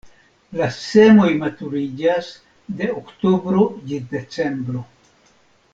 [0.59, 2.31] La semoj maturiĝas
[2.81, 4.87] de oktobro ĝis decembro.